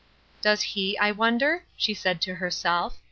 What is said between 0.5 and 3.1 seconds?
he, I wonder?" she said to herself.